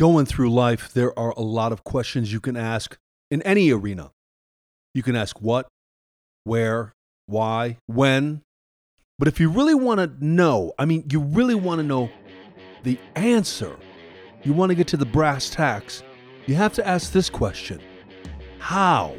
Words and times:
going 0.00 0.24
through 0.24 0.50
life, 0.50 0.94
there 0.94 1.16
are 1.18 1.34
a 1.36 1.42
lot 1.42 1.72
of 1.72 1.84
questions 1.84 2.32
you 2.32 2.40
can 2.40 2.56
ask 2.56 2.96
in 3.30 3.42
any 3.42 3.70
arena. 3.70 4.10
You 4.94 5.02
can 5.02 5.14
ask 5.14 5.42
what, 5.42 5.68
where, 6.44 6.94
why, 7.26 7.76
when. 7.84 8.40
But 9.18 9.28
if 9.28 9.38
you 9.38 9.50
really 9.50 9.74
want 9.74 10.00
to 10.00 10.24
know, 10.24 10.72
I 10.78 10.86
mean, 10.86 11.04
you 11.12 11.20
really 11.20 11.54
want 11.54 11.80
to 11.80 11.82
know 11.82 12.08
the 12.82 12.98
answer, 13.14 13.76
you 14.42 14.54
want 14.54 14.70
to 14.70 14.74
get 14.74 14.86
to 14.86 14.96
the 14.96 15.04
brass 15.04 15.50
tacks, 15.50 16.02
you 16.46 16.54
have 16.54 16.72
to 16.74 16.88
ask 16.88 17.12
this 17.12 17.28
question 17.28 17.82
How? 18.58 19.14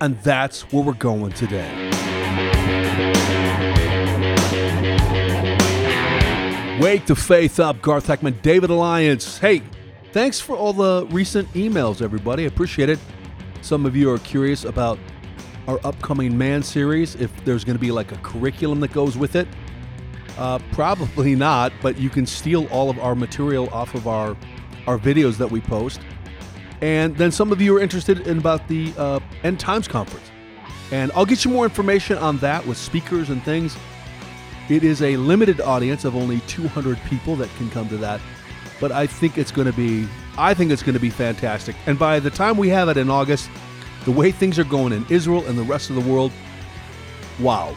And 0.00 0.18
that's 0.22 0.62
where 0.72 0.82
we're 0.82 0.94
going 0.94 1.32
today. 1.32 1.90
Wake 6.80 7.04
the 7.04 7.14
faith 7.14 7.60
up, 7.60 7.82
Garth 7.82 8.06
Heckman, 8.06 8.40
David 8.40 8.70
Alliance. 8.70 9.36
Hey, 9.36 9.60
thanks 10.12 10.40
for 10.40 10.56
all 10.56 10.72
the 10.72 11.06
recent 11.10 11.48
emails, 11.52 12.02
everybody. 12.02 12.44
I 12.44 12.46
appreciate 12.46 12.88
it. 12.88 12.98
Some 13.62 13.86
of 13.86 13.94
you 13.94 14.10
are 14.10 14.18
curious 14.18 14.64
about 14.64 14.98
our 15.68 15.78
upcoming 15.84 16.36
Man 16.36 16.62
series, 16.62 17.14
if 17.16 17.32
there's 17.44 17.64
going 17.64 17.76
to 17.76 17.80
be 17.80 17.92
like 17.92 18.12
a 18.12 18.16
curriculum 18.16 18.80
that 18.80 18.92
goes 18.92 19.16
with 19.16 19.36
it. 19.36 19.46
Uh, 20.38 20.58
probably 20.72 21.34
not, 21.34 21.72
but 21.82 21.98
you 21.98 22.08
can 22.08 22.26
steal 22.26 22.66
all 22.68 22.88
of 22.90 22.98
our 22.98 23.14
material 23.14 23.68
off 23.70 23.94
of 23.94 24.08
our, 24.08 24.36
our 24.86 24.98
videos 24.98 25.36
that 25.36 25.50
we 25.50 25.60
post. 25.60 26.00
And 26.80 27.16
then 27.16 27.30
some 27.30 27.52
of 27.52 27.60
you 27.60 27.76
are 27.76 27.80
interested 27.80 28.26
in 28.26 28.38
about 28.38 28.66
the 28.66 28.94
uh, 28.96 29.20
End 29.44 29.60
Times 29.60 29.86
Conference. 29.86 30.26
And 30.92 31.12
I'll 31.12 31.26
get 31.26 31.44
you 31.44 31.50
more 31.50 31.64
information 31.64 32.16
on 32.18 32.38
that 32.38 32.66
with 32.66 32.78
speakers 32.78 33.30
and 33.30 33.42
things. 33.44 33.76
It 34.68 34.82
is 34.82 35.02
a 35.02 35.16
limited 35.18 35.60
audience 35.60 36.04
of 36.04 36.16
only 36.16 36.40
200 36.46 36.98
people 37.04 37.36
that 37.36 37.54
can 37.56 37.70
come 37.70 37.88
to 37.90 37.96
that, 37.98 38.20
but 38.80 38.90
I 38.90 39.06
think 39.06 39.38
it's 39.38 39.52
going 39.52 39.66
to 39.66 39.72
be 39.72 40.08
I 40.38 40.54
think 40.54 40.72
it's 40.72 40.82
going 40.82 40.94
to 40.94 41.00
be 41.00 41.10
fantastic. 41.10 41.76
And 41.86 41.98
by 41.98 42.18
the 42.18 42.30
time 42.30 42.56
we 42.56 42.68
have 42.70 42.88
it 42.88 42.96
in 42.96 43.10
August, 43.10 43.50
the 44.04 44.10
way 44.10 44.32
things 44.32 44.58
are 44.58 44.64
going 44.64 44.92
in 44.92 45.04
Israel 45.10 45.46
and 45.46 45.58
the 45.58 45.62
rest 45.62 45.90
of 45.90 45.96
the 45.96 46.10
world, 46.10 46.32
wow. 47.38 47.74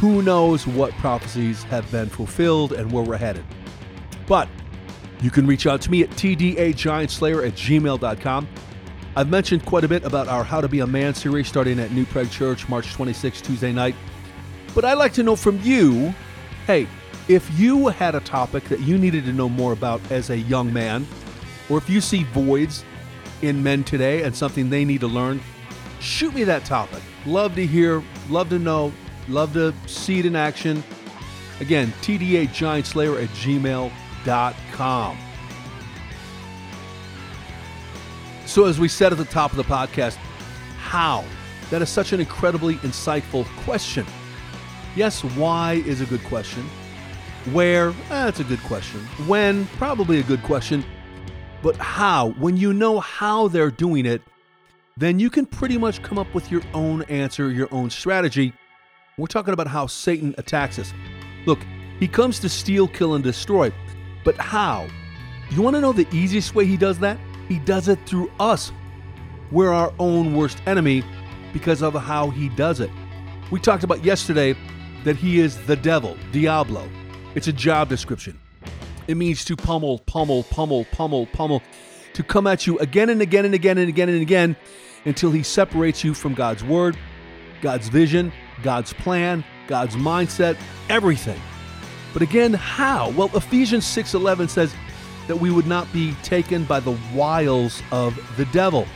Who 0.00 0.22
knows 0.22 0.66
what 0.66 0.90
prophecies 0.94 1.62
have 1.64 1.88
been 1.92 2.08
fulfilled 2.08 2.72
and 2.72 2.90
where 2.90 3.04
we're 3.04 3.16
headed. 3.16 3.44
But 4.26 4.48
you 5.22 5.30
can 5.30 5.46
reach 5.46 5.66
out 5.66 5.80
to 5.82 5.90
me 5.90 6.02
at 6.02 6.10
tdagiantslayer 6.10 7.46
at 7.46 7.54
gmail.com. 7.54 8.48
I've 9.16 9.30
mentioned 9.30 9.64
quite 9.64 9.84
a 9.84 9.88
bit 9.88 10.04
about 10.04 10.26
our 10.26 10.42
How 10.42 10.60
to 10.60 10.68
Be 10.68 10.80
a 10.80 10.86
Man 10.86 11.14
series 11.14 11.46
starting 11.46 11.78
at 11.78 11.92
New 11.92 12.04
Prague 12.04 12.30
Church 12.30 12.68
March 12.68 12.92
26, 12.92 13.40
Tuesday 13.40 13.72
night. 13.72 13.94
But 14.74 14.84
I'd 14.84 14.94
like 14.94 15.12
to 15.12 15.22
know 15.22 15.36
from 15.36 15.60
you 15.62 16.12
hey, 16.66 16.88
if 17.28 17.48
you 17.58 17.88
had 17.88 18.14
a 18.14 18.20
topic 18.20 18.64
that 18.64 18.80
you 18.80 18.98
needed 18.98 19.24
to 19.24 19.32
know 19.32 19.48
more 19.48 19.72
about 19.72 20.00
as 20.10 20.30
a 20.30 20.38
young 20.38 20.72
man, 20.72 21.06
or 21.68 21.78
if 21.78 21.88
you 21.88 22.00
see 22.00 22.24
voids 22.24 22.84
in 23.42 23.62
men 23.62 23.84
today 23.84 24.22
and 24.22 24.34
something 24.34 24.68
they 24.68 24.84
need 24.84 25.00
to 25.00 25.06
learn, 25.06 25.40
shoot 26.00 26.34
me 26.34 26.44
that 26.44 26.64
topic. 26.64 27.02
Love 27.24 27.54
to 27.54 27.66
hear, 27.66 28.02
love 28.28 28.50
to 28.50 28.58
know, 28.58 28.92
love 29.28 29.52
to 29.54 29.72
see 29.86 30.18
it 30.18 30.26
in 30.26 30.36
action. 30.36 30.82
Again, 31.60 31.92
tdagiantslayer 32.02 33.22
at 33.22 33.28
gmail.com. 33.30 35.18
So, 38.46 38.66
as 38.66 38.78
we 38.78 38.88
said 38.88 39.10
at 39.12 39.18
the 39.18 39.24
top 39.24 39.50
of 39.50 39.56
the 39.56 39.64
podcast, 39.64 40.16
how? 40.76 41.24
That 41.70 41.80
is 41.80 41.88
such 41.88 42.12
an 42.12 42.20
incredibly 42.20 42.74
insightful 42.76 43.46
question. 43.64 44.04
Yes, 44.94 45.24
why 45.24 45.82
is 45.86 46.02
a 46.02 46.06
good 46.06 46.22
question. 46.24 46.68
Where? 47.52 47.90
Eh, 47.90 47.94
that's 48.08 48.40
a 48.40 48.44
good 48.44 48.62
question. 48.62 49.00
When? 49.26 49.66
Probably 49.78 50.20
a 50.20 50.22
good 50.22 50.42
question. 50.42 50.84
But 51.62 51.76
how? 51.76 52.30
When 52.38 52.56
you 52.56 52.72
know 52.72 53.00
how 53.00 53.48
they're 53.48 53.70
doing 53.70 54.06
it, 54.06 54.22
then 54.96 55.18
you 55.18 55.28
can 55.28 55.44
pretty 55.44 55.76
much 55.76 56.02
come 56.02 56.18
up 56.18 56.32
with 56.34 56.50
your 56.50 56.62
own 56.72 57.02
answer, 57.02 57.50
your 57.50 57.68
own 57.70 57.90
strategy. 57.90 58.52
We're 59.18 59.26
talking 59.26 59.52
about 59.52 59.66
how 59.66 59.86
Satan 59.86 60.34
attacks 60.38 60.78
us. 60.78 60.94
Look, 61.46 61.58
he 62.00 62.08
comes 62.08 62.38
to 62.40 62.48
steal, 62.48 62.88
kill, 62.88 63.14
and 63.14 63.22
destroy. 63.22 63.72
But 64.24 64.36
how? 64.36 64.88
You 65.50 65.60
want 65.60 65.74
to 65.76 65.80
know 65.80 65.92
the 65.92 66.08
easiest 66.12 66.54
way 66.54 66.64
he 66.64 66.76
does 66.76 66.98
that? 67.00 67.18
He 67.48 67.58
does 67.58 67.88
it 67.88 67.98
through 68.06 68.30
us. 68.40 68.72
We're 69.50 69.72
our 69.72 69.92
own 69.98 70.34
worst 70.34 70.62
enemy 70.66 71.04
because 71.52 71.82
of 71.82 71.94
how 71.94 72.30
he 72.30 72.48
does 72.50 72.80
it. 72.80 72.90
We 73.50 73.60
talked 73.60 73.84
about 73.84 74.02
yesterday 74.02 74.56
that 75.04 75.16
he 75.16 75.40
is 75.40 75.64
the 75.66 75.76
devil, 75.76 76.16
Diablo. 76.32 76.88
It's 77.34 77.48
a 77.48 77.52
job 77.52 77.88
description. 77.88 78.38
It 79.08 79.16
means 79.16 79.44
to 79.46 79.56
pummel, 79.56 79.98
pummel, 80.06 80.44
pummel, 80.44 80.86
pummel, 80.92 81.26
pummel, 81.26 81.62
to 82.12 82.22
come 82.22 82.46
at 82.46 82.66
you 82.66 82.78
again 82.78 83.10
and 83.10 83.20
again 83.20 83.44
and 83.44 83.54
again 83.54 83.76
and 83.76 83.88
again 83.88 84.08
and 84.08 84.22
again 84.22 84.56
until 85.04 85.32
he 85.32 85.42
separates 85.42 86.04
you 86.04 86.14
from 86.14 86.34
God's 86.34 86.62
word, 86.62 86.96
God's 87.60 87.88
vision, 87.88 88.32
God's 88.62 88.92
plan, 88.92 89.44
God's 89.66 89.96
mindset, 89.96 90.56
everything. 90.88 91.40
But 92.12 92.22
again, 92.22 92.54
how? 92.54 93.10
Well, 93.10 93.30
Ephesians 93.34 93.84
6:11 93.84 94.48
says 94.48 94.72
that 95.26 95.36
we 95.36 95.50
would 95.50 95.66
not 95.66 95.92
be 95.92 96.14
taken 96.22 96.62
by 96.64 96.78
the 96.78 96.96
wiles 97.12 97.82
of 97.90 98.16
the 98.36 98.44
devil. 98.46 98.86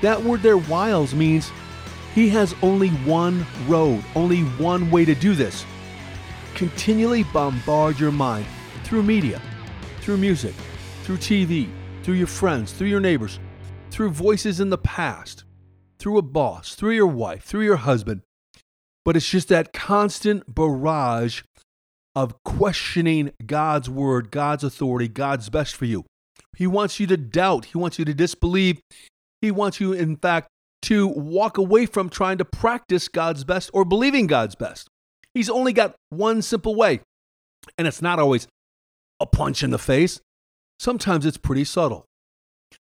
That 0.00 0.22
word 0.22 0.42
there 0.42 0.58
wiles 0.58 1.12
means 1.12 1.50
he 2.14 2.28
has 2.28 2.54
only 2.62 2.90
one 2.90 3.44
road, 3.66 4.04
only 4.14 4.42
one 4.42 4.92
way 4.92 5.04
to 5.04 5.16
do 5.16 5.34
this. 5.34 5.64
Continually 6.58 7.22
bombard 7.22 8.00
your 8.00 8.10
mind 8.10 8.44
through 8.82 9.04
media, 9.04 9.40
through 10.00 10.16
music, 10.16 10.56
through 11.04 11.18
TV, 11.18 11.70
through 12.02 12.16
your 12.16 12.26
friends, 12.26 12.72
through 12.72 12.88
your 12.88 12.98
neighbors, 12.98 13.38
through 13.92 14.10
voices 14.10 14.58
in 14.58 14.68
the 14.68 14.76
past, 14.76 15.44
through 16.00 16.18
a 16.18 16.22
boss, 16.22 16.74
through 16.74 16.90
your 16.90 17.06
wife, 17.06 17.44
through 17.44 17.62
your 17.62 17.76
husband. 17.76 18.22
But 19.04 19.14
it's 19.14 19.30
just 19.30 19.46
that 19.50 19.72
constant 19.72 20.52
barrage 20.52 21.42
of 22.16 22.42
questioning 22.42 23.30
God's 23.46 23.88
word, 23.88 24.32
God's 24.32 24.64
authority, 24.64 25.06
God's 25.06 25.48
best 25.50 25.76
for 25.76 25.84
you. 25.84 26.06
He 26.56 26.66
wants 26.66 26.98
you 26.98 27.06
to 27.06 27.16
doubt, 27.16 27.66
He 27.66 27.78
wants 27.78 28.00
you 28.00 28.04
to 28.04 28.14
disbelieve. 28.14 28.80
He 29.40 29.52
wants 29.52 29.80
you, 29.80 29.92
in 29.92 30.16
fact, 30.16 30.48
to 30.82 31.06
walk 31.06 31.56
away 31.56 31.86
from 31.86 32.08
trying 32.08 32.38
to 32.38 32.44
practice 32.44 33.06
God's 33.06 33.44
best 33.44 33.70
or 33.72 33.84
believing 33.84 34.26
God's 34.26 34.56
best. 34.56 34.88
He's 35.38 35.48
only 35.48 35.72
got 35.72 35.94
one 36.10 36.42
simple 36.42 36.74
way, 36.74 36.98
and 37.78 37.86
it's 37.86 38.02
not 38.02 38.18
always 38.18 38.48
a 39.20 39.26
punch 39.26 39.62
in 39.62 39.70
the 39.70 39.78
face. 39.78 40.20
Sometimes 40.80 41.24
it's 41.24 41.36
pretty 41.36 41.62
subtle. 41.62 42.06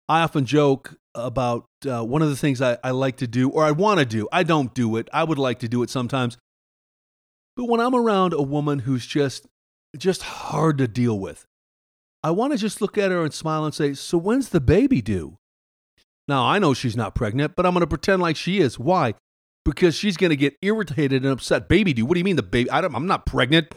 I 0.07 0.21
often 0.21 0.45
joke 0.45 0.93
about 1.15 1.65
uh, 1.83 2.03
one 2.03 2.21
of 2.21 2.29
the 2.29 2.35
things 2.35 2.61
I, 2.61 2.77
I 2.83 2.91
like 2.91 3.17
to 3.17 3.27
do, 3.27 3.49
or 3.49 3.63
I 3.63 3.71
want 3.71 4.01
to 4.01 4.05
do. 4.05 4.27
I 4.31 4.43
don't 4.43 4.71
do 4.71 4.97
it. 4.97 5.09
I 5.11 5.23
would 5.23 5.39
like 5.39 5.57
to 5.61 5.67
do 5.67 5.81
it 5.81 5.89
sometimes. 5.89 6.37
But 7.55 7.65
when 7.65 7.79
I'm 7.79 7.95
around 7.95 8.33
a 8.33 8.43
woman 8.43 8.77
who's 8.77 9.07
just 9.07 9.47
just 9.97 10.21
hard 10.21 10.77
to 10.77 10.87
deal 10.87 11.17
with, 11.17 11.47
I 12.21 12.29
want 12.29 12.53
to 12.53 12.59
just 12.59 12.81
look 12.81 12.99
at 12.99 13.09
her 13.09 13.23
and 13.23 13.33
smile 13.33 13.65
and 13.65 13.73
say, 13.73 13.95
"So 13.95 14.15
when's 14.15 14.49
the 14.49 14.61
baby 14.61 15.01
due?" 15.01 15.39
Now, 16.27 16.45
I 16.45 16.59
know 16.59 16.75
she's 16.75 16.95
not 16.95 17.15
pregnant, 17.15 17.55
but 17.55 17.65
I'm 17.65 17.73
going 17.73 17.81
to 17.81 17.87
pretend 17.87 18.21
like 18.21 18.35
she 18.35 18.59
is. 18.59 18.77
Why? 18.77 19.15
Because 19.65 19.95
she's 19.95 20.17
going 20.17 20.31
to 20.31 20.35
get 20.35 20.57
irritated 20.61 21.23
and 21.23 21.31
upset. 21.31 21.69
Baby, 21.69 21.93
do 21.93 22.05
what 22.05 22.15
do 22.15 22.19
you 22.19 22.25
mean 22.25 22.35
the 22.35 22.43
baby? 22.43 22.69
I 22.69 22.81
don't, 22.81 22.95
I'm 22.95 23.07
not 23.07 23.25
pregnant. 23.25 23.73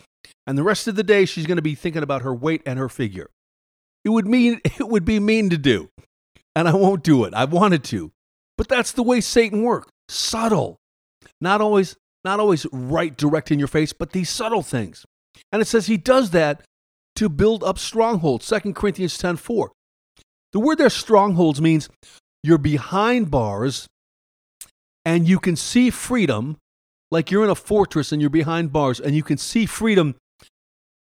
And 0.47 0.57
the 0.57 0.63
rest 0.63 0.89
of 0.89 0.97
the 0.97 1.05
day, 1.05 1.25
she's 1.25 1.47
going 1.47 1.57
to 1.57 1.63
be 1.63 1.75
thinking 1.75 2.03
about 2.03 2.23
her 2.23 2.35
weight 2.35 2.63
and 2.67 2.79
her 2.79 2.89
figure. 2.89 3.31
It 4.05 4.11
would 4.11 4.27
mean 4.27 4.61
it 4.65 4.89
would 4.89 5.05
be 5.05 5.21
mean 5.21 5.51
to 5.51 5.59
do, 5.59 5.91
and 6.55 6.69
I 6.69 6.75
won't 6.75 7.03
do 7.03 7.25
it. 7.25 7.35
I 7.35 7.45
wanted 7.45 7.85
to, 7.85 8.13
but 8.57 8.69
that's 8.69 8.93
the 8.93 9.03
way 9.03 9.21
Satan 9.21 9.63
works. 9.63 9.91
Subtle, 10.09 10.79
not 11.41 11.61
always, 11.61 11.97
not 12.25 12.39
always 12.39 12.67
right 12.73 13.17
direct 13.17 13.51
in 13.51 13.59
your 13.59 13.69
face, 13.69 13.93
but 13.93 14.13
these 14.13 14.31
subtle 14.31 14.63
things. 14.63 15.05
And 15.53 15.61
it 15.61 15.67
says 15.67 15.87
he 15.87 15.97
does 15.97 16.31
that 16.31 16.63
to 17.17 17.29
build 17.29 17.65
up 17.65 17.79
strongholds. 17.79 18.47
2 18.49 18.73
Corinthians 18.73 19.19
10 19.19 19.37
4. 19.37 19.73
The 20.53 20.61
word 20.61 20.79
there, 20.79 20.91
strongholds, 20.91 21.61
means 21.61 21.89
you're 22.43 22.59
behind 22.59 23.31
bars 23.31 23.87
and 25.07 25.29
you 25.29 25.39
can 25.39 25.55
see 25.55 25.89
freedom 25.89 26.59
like 27.13 27.31
you're 27.31 27.45
in 27.45 27.51
a 27.51 27.55
fortress 27.55 28.11
and 28.11 28.21
you're 28.21 28.29
behind 28.29 28.73
bars 28.73 28.99
and 28.99 29.15
you 29.15 29.23
can 29.23 29.39
see 29.39 29.65
freedom, 29.65 30.17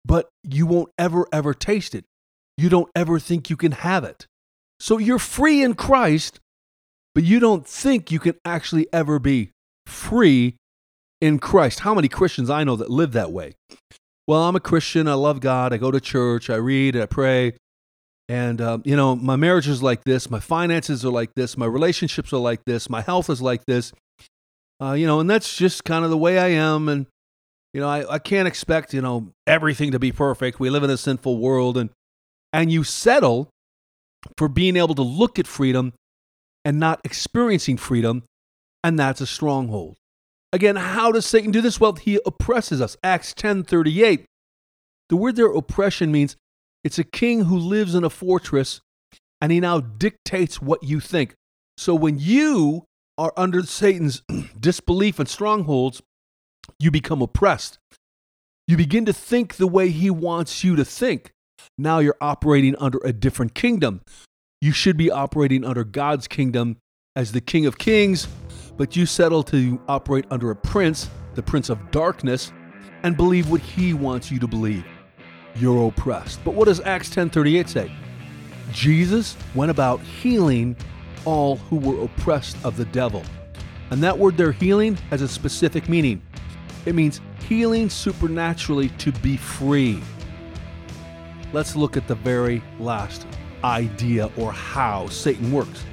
but 0.04 0.28
you 0.44 0.66
won't 0.66 0.90
ever, 0.98 1.26
ever 1.32 1.54
taste 1.54 1.94
it. 1.94 2.04
You 2.58 2.69
don't 2.69 2.90
ever 2.94 3.19
think 3.19 3.48
you 3.48 3.56
can 3.56 3.72
have 3.72 4.04
it. 4.04 4.26
So 4.78 4.98
you're 4.98 5.19
free 5.19 5.62
in 5.62 5.75
Christ, 5.75 6.38
but 7.14 7.25
you 7.25 7.40
don't 7.40 7.66
think 7.66 8.12
you 8.12 8.19
can 8.19 8.34
actually 8.44 8.87
ever 8.93 9.19
be 9.19 9.50
free 9.87 10.56
in 11.22 11.38
Christ. 11.38 11.81
How 11.81 11.94
many 11.94 12.08
Christians 12.08 12.50
I 12.50 12.64
know 12.64 12.76
that 12.76 12.90
live 12.90 13.12
that 13.12 13.32
way? 13.32 13.54
Well, 14.26 14.43
I'm 14.43 14.56
a 14.56 14.60
Christian. 14.60 15.08
I 15.08 15.14
love 15.14 15.40
God. 15.40 15.72
I 15.72 15.78
go 15.78 15.90
to 15.90 16.00
church. 16.00 16.50
I 16.50 16.56
read. 16.56 16.96
I 16.96 17.06
pray. 17.06 17.54
And, 18.28 18.61
uh, 18.61 18.78
you 18.84 18.96
know, 18.96 19.14
my 19.14 19.37
marriage 19.37 19.69
is 19.69 19.82
like 19.82 20.02
this, 20.05 20.31
my 20.31 20.40
finances 20.40 21.05
are 21.05 21.11
like 21.11 21.34
this, 21.34 21.56
my 21.56 21.67
relationships 21.67 22.32
are 22.32 22.38
like 22.38 22.64
this, 22.64 22.90
my 22.90 23.00
health 23.00 23.31
is 23.31 23.40
like 23.40 23.64
this. 23.67 23.93
Uh, 24.82 24.93
you 24.93 25.06
know, 25.06 25.20
and 25.20 25.31
that's 25.31 25.56
just 25.56 25.84
kind 25.84 26.05
of 26.05 26.11
the 26.11 26.19
way 26.19 26.38
I 26.38 26.49
am. 26.49 26.88
And, 26.88 27.06
you 27.73 27.81
know, 27.81 27.88
I, 27.88 28.14
I 28.14 28.19
can't 28.19 28.49
expect, 28.49 28.93
you 28.93 29.00
know, 29.00 29.32
everything 29.46 29.93
to 29.93 29.99
be 29.99 30.12
perfect. 30.12 30.58
We 30.58 30.70
live 30.70 30.82
in 30.82 30.90
a 30.90 30.96
sinful 30.96 31.38
world 31.38 31.78
and, 31.78 31.90
and 32.52 32.70
you 32.70 32.84
settle 32.84 33.49
for 34.37 34.49
being 34.49 34.76
able 34.76 34.94
to 34.94 35.02
look 35.02 35.38
at 35.38 35.46
freedom 35.46 35.93
and 36.64 36.81
not 36.81 37.00
experiencing 37.05 37.76
freedom, 37.76 38.25
and 38.82 38.99
that's 38.99 39.20
a 39.20 39.26
stronghold. 39.26 39.96
Again, 40.52 40.75
how 40.75 41.12
does 41.12 41.25
Satan 41.25 41.52
do 41.52 41.61
this? 41.61 41.79
Well, 41.79 41.93
he 41.93 42.19
oppresses 42.26 42.81
us. 42.81 42.96
Acts 43.05 43.32
10:38. 43.34 44.25
The 45.08 45.17
word 45.17 45.37
there 45.37 45.46
oppression 45.46 46.11
means 46.11 46.37
it's 46.86 47.00
a 47.00 47.04
king 47.04 47.46
who 47.46 47.58
lives 47.58 47.96
in 47.96 48.04
a 48.04 48.10
fortress 48.10 48.80
and 49.40 49.50
he 49.50 49.58
now 49.58 49.80
dictates 49.80 50.62
what 50.62 50.84
you 50.84 51.00
think. 51.00 51.34
So 51.76 51.96
when 51.96 52.20
you 52.20 52.84
are 53.18 53.32
under 53.36 53.64
Satan's 53.64 54.22
disbelief 54.60 55.18
and 55.18 55.28
strongholds, 55.28 56.00
you 56.78 56.92
become 56.92 57.22
oppressed. 57.22 57.80
You 58.68 58.76
begin 58.76 59.04
to 59.06 59.12
think 59.12 59.56
the 59.56 59.66
way 59.66 59.88
he 59.88 60.10
wants 60.10 60.62
you 60.62 60.76
to 60.76 60.84
think. 60.84 61.32
Now 61.76 61.98
you're 61.98 62.16
operating 62.20 62.76
under 62.78 63.00
a 63.02 63.12
different 63.12 63.54
kingdom. 63.54 64.02
You 64.60 64.70
should 64.70 64.96
be 64.96 65.10
operating 65.10 65.64
under 65.64 65.82
God's 65.82 66.28
kingdom 66.28 66.76
as 67.16 67.32
the 67.32 67.40
King 67.40 67.66
of 67.66 67.78
Kings, 67.78 68.28
but 68.76 68.94
you 68.94 69.06
settle 69.06 69.42
to 69.44 69.80
operate 69.88 70.26
under 70.30 70.52
a 70.52 70.56
prince, 70.56 71.10
the 71.34 71.42
prince 71.42 71.68
of 71.68 71.90
darkness, 71.90 72.52
and 73.02 73.16
believe 73.16 73.50
what 73.50 73.60
he 73.60 73.92
wants 73.92 74.30
you 74.30 74.38
to 74.38 74.46
believe. 74.46 74.84
You're 75.58 75.88
oppressed. 75.88 76.44
But 76.44 76.55
what 76.55 76.67
does 76.67 76.81
Acts 76.81 77.08
10:38 77.11 77.69
say? 77.69 77.91
Jesus 78.73 79.37
went 79.55 79.70
about 79.70 80.00
healing 80.00 80.76
all 81.25 81.56
who 81.56 81.76
were 81.76 82.05
oppressed 82.05 82.56
of 82.64 82.76
the 82.76 82.85
devil. 82.87 83.23
And 83.91 84.03
that 84.03 84.19
word 84.19 84.37
there, 84.37 84.53
healing, 84.53 84.97
has 85.11 85.23
a 85.23 85.29
specific 85.29 85.88
meaning. 85.88 86.20
It 86.85 86.94
means 86.94 87.20
healing 87.49 87.88
supernaturally 87.88 88.88
to 88.91 89.12
be 89.12 89.37
free. 89.37 90.00
Let's 91.53 91.76
look 91.76 91.97
at 91.97 92.08
the 92.08 92.14
very 92.17 92.62
last 92.79 93.26
idea 93.64 94.31
or 94.37 94.53
how 94.53 95.08
Satan 95.08 95.53
works. 95.53 95.85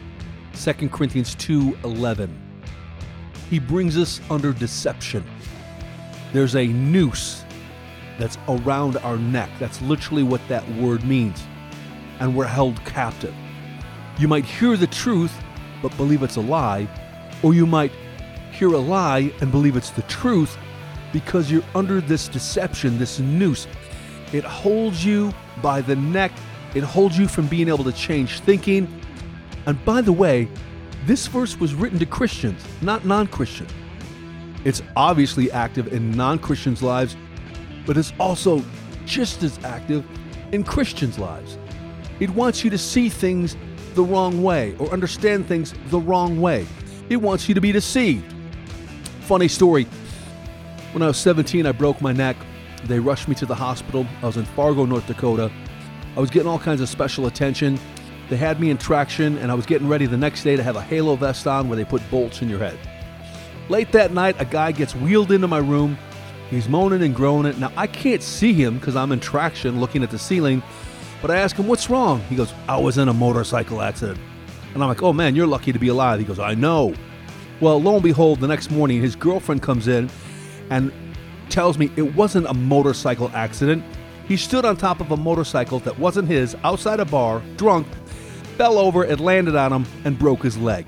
2 0.54 0.92
Corinthians 0.92 1.36
2:11. 1.36 2.30
He 3.50 3.60
brings 3.60 3.98
us 3.98 4.20
under 4.30 4.52
deception. 4.52 5.24
There's 6.32 6.56
a 6.56 6.68
noose 6.68 7.43
that's 8.20 8.38
around 8.48 8.98
our 8.98 9.18
neck. 9.18 9.50
That's 9.60 9.82
literally 9.82 10.24
what 10.24 10.42
that 10.48 10.68
word 10.76 11.04
means. 11.04 11.44
And 12.20 12.36
we're 12.36 12.46
held 12.46 12.84
captive. 12.86 13.34
You 14.20 14.28
might 14.28 14.46
hear 14.46 14.78
the 14.78 14.88
truth 14.88 15.34
but 15.84 15.96
believe 15.98 16.24
it's 16.24 16.38
a 16.38 16.42
lie, 16.42 16.88
or 17.44 17.54
you 17.54 17.68
might 17.68 17.92
hear 18.52 18.70
a 18.70 18.80
lie 18.80 19.32
and 19.42 19.52
believe 19.52 19.76
it's 19.76 19.92
the 19.92 20.02
truth 20.04 20.58
because 21.12 21.52
you're 21.52 21.64
under 21.76 22.02
this 22.02 22.28
deception, 22.30 22.98
this 22.98 23.20
noose. 23.20 23.68
It 24.32 24.46
holds 24.46 25.06
you 25.06 25.32
by 25.62 25.82
the 25.82 25.96
neck, 25.96 26.32
it 26.74 26.84
holds 26.84 27.20
you 27.20 27.28
from 27.28 27.48
being 27.48 27.68
able 27.68 27.84
to 27.84 27.92
change 27.92 28.40
thinking. 28.40 28.88
And 29.68 29.84
by 29.86 30.02
the 30.02 30.14
way, 30.14 30.48
this 31.06 31.28
verse 31.28 31.60
was 31.60 31.76
written 31.76 32.00
to 32.00 32.06
Christians, 32.06 32.64
not 32.82 33.06
non 33.06 33.28
Christians. 33.28 33.72
It's 34.64 34.82
obviously 34.96 35.52
active 35.52 35.92
in 35.92 36.12
non 36.12 36.40
Christians' 36.40 36.82
lives, 36.82 37.18
but 37.86 37.98
it's 37.98 38.14
also 38.20 38.64
just 39.06 39.44
as 39.44 39.64
active 39.64 40.06
in 40.52 40.64
Christians' 40.64 41.20
lives. 41.20 41.58
It 42.20 42.30
wants 42.30 42.64
you 42.64 42.70
to 42.70 42.78
see 42.78 43.10
things 43.10 43.58
the 43.96 44.04
wrong 44.04 44.42
way 44.42 44.76
or 44.80 44.90
understand 44.90 45.48
things 45.48 45.74
the 45.88 46.00
wrong 46.00 46.42
way. 46.42 46.66
It 47.10 47.18
wants 47.18 47.48
you 47.48 47.56
to 47.56 47.62
be 47.62 47.72
deceived. 47.72 48.34
Funny 49.22 49.48
story 49.48 49.88
when 50.94 51.02
I 51.02 51.08
was 51.08 51.18
17, 51.18 51.66
I 51.66 51.72
broke 51.72 52.02
my 52.02 52.14
neck. 52.14 52.38
They 52.84 53.00
rushed 53.00 53.28
me 53.28 53.34
to 53.36 53.48
the 53.48 53.56
hospital. 53.56 54.06
I 54.22 54.28
was 54.28 54.38
in 54.38 54.46
Fargo, 54.46 54.86
North 54.86 55.08
Dakota. 55.08 55.52
I 56.16 56.20
was 56.20 56.30
getting 56.30 56.48
all 56.48 56.60
kinds 56.60 56.82
of 56.82 56.90
special 56.90 57.26
attention. 57.26 57.80
They 58.30 58.38
had 58.38 58.60
me 58.60 58.70
in 58.70 58.78
traction, 58.78 59.40
and 59.40 59.52
I 59.52 59.56
was 59.56 59.66
getting 59.66 59.88
ready 59.88 60.06
the 60.06 60.18
next 60.18 60.44
day 60.44 60.56
to 60.56 60.62
have 60.62 60.76
a 60.76 60.82
halo 60.82 61.16
vest 61.16 61.48
on 61.48 61.68
where 61.68 61.76
they 61.76 61.84
put 61.84 62.08
bolts 62.12 62.44
in 62.44 62.50
your 62.50 62.60
head. 62.60 62.78
Late 63.70 63.92
that 63.94 64.14
night, 64.14 64.36
a 64.38 64.46
guy 64.46 64.72
gets 64.72 64.96
wheeled 64.96 65.32
into 65.32 65.48
my 65.48 65.58
room. 65.58 65.98
He's 66.54 66.70
moaning 66.70 67.02
and 67.02 67.16
groaning. 67.16 67.60
Now, 67.60 67.72
I 67.76 67.88
can't 67.88 68.22
see 68.22 68.54
him 68.54 68.78
because 68.78 68.96
I'm 68.96 69.12
in 69.12 69.20
traction 69.20 69.80
looking 69.80 70.04
at 70.04 70.12
the 70.12 70.20
ceiling, 70.20 70.62
but 71.22 71.32
I 71.32 71.38
ask 71.38 71.56
him, 71.56 71.68
What's 71.68 71.90
wrong? 71.90 72.20
He 72.30 72.36
goes, 72.36 72.54
I 72.68 72.78
was 72.78 72.98
in 72.98 73.08
a 73.08 73.14
motorcycle 73.14 73.82
accident. 73.82 74.20
And 74.74 74.82
I'm 74.82 74.90
like, 74.90 75.04
Oh 75.04 75.14
man, 75.14 75.36
you're 75.36 75.48
lucky 75.48 75.72
to 75.72 75.80
be 75.80 75.88
alive. 75.88 76.20
He 76.20 76.26
goes, 76.26 76.40
I 76.40 76.54
know. 76.54 76.94
Well, 77.60 77.82
lo 77.82 77.96
and 77.96 78.04
behold, 78.04 78.40
the 78.40 78.48
next 78.48 78.72
morning, 78.72 79.02
his 79.02 79.16
girlfriend 79.16 79.62
comes 79.62 79.88
in 79.88 80.10
and 80.70 80.92
tells 81.50 81.78
me 81.78 81.92
it 81.96 82.16
wasn't 82.16 82.48
a 82.48 82.54
motorcycle 82.54 83.30
accident. 83.34 83.84
He 84.28 84.38
stood 84.38 84.66
on 84.66 84.78
top 84.78 85.00
of 85.02 85.12
a 85.12 85.18
motorcycle 85.18 85.80
that 85.80 85.98
wasn't 85.98 86.28
his 86.28 86.56
outside 86.64 87.00
a 87.00 87.06
bar, 87.06 87.42
drunk, 87.58 87.88
fell 88.58 88.78
over, 88.78 89.04
it 89.04 89.20
landed 89.20 89.56
on 89.56 89.72
him, 89.72 89.86
and 90.06 90.18
broke 90.18 90.44
his 90.44 90.58
leg. 90.58 90.86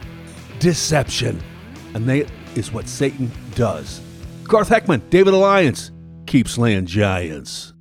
Deception. 0.60 1.42
And 1.94 2.08
that 2.08 2.30
is 2.56 2.72
what 2.72 2.88
Satan 2.88 3.32
does. 3.56 4.05
Garth 4.48 4.70
Heckman, 4.70 5.08
David 5.10 5.34
Alliance, 5.34 5.92
keep 6.28 6.48
slaying 6.48 6.86
giants. 6.86 7.75